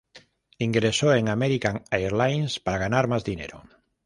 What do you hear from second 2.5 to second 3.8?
para ganar más dinero.